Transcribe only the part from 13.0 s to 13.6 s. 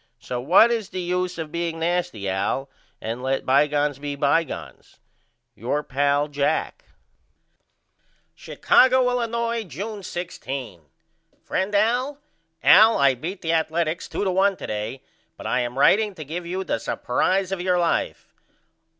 beat the